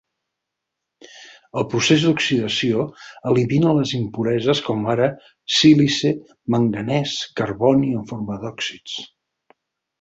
El 1.61 1.65
procés 1.73 2.05
d'oxidació 2.05 2.85
elimina 3.33 3.75
les 3.81 3.93
impureses 3.99 4.63
com 4.71 4.83
ara 4.95 5.11
sílice, 5.59 6.15
manganès, 6.57 7.17
carboni 7.43 7.97
en 8.03 8.13
forma 8.15 8.43
d'òxids. 8.47 9.01